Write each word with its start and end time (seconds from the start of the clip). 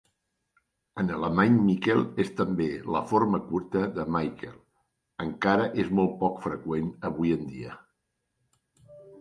En 1.01 1.11
alemany, 1.17 1.57
"Michel" 1.65 2.01
és 2.23 2.31
també 2.39 2.67
la 2.95 3.01
forma 3.13 3.41
curta 3.51 3.83
de 3.99 4.07
Michael, 4.17 4.57
encara 5.27 5.69
és 5.85 5.93
molt 6.01 6.19
poc 6.25 6.43
freqüent 6.47 6.93
avui 7.11 7.37
en 7.39 7.49
dia. 7.55 7.79